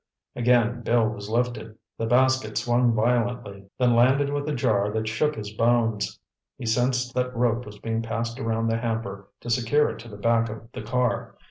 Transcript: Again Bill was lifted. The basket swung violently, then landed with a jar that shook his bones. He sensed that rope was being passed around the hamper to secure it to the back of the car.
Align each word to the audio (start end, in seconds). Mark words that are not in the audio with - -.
Again 0.35 0.81
Bill 0.81 1.07
was 1.07 1.29
lifted. 1.29 1.75
The 1.99 2.07
basket 2.07 2.57
swung 2.57 2.95
violently, 2.95 3.67
then 3.77 3.95
landed 3.95 4.33
with 4.33 4.49
a 4.49 4.55
jar 4.55 4.89
that 4.89 5.07
shook 5.07 5.35
his 5.35 5.53
bones. 5.53 6.19
He 6.57 6.65
sensed 6.65 7.13
that 7.13 7.37
rope 7.37 7.67
was 7.67 7.77
being 7.77 8.01
passed 8.01 8.39
around 8.39 8.65
the 8.67 8.77
hamper 8.77 9.27
to 9.41 9.49
secure 9.51 9.91
it 9.91 9.99
to 9.99 10.09
the 10.09 10.17
back 10.17 10.49
of 10.49 10.71
the 10.73 10.81
car. 10.81 11.35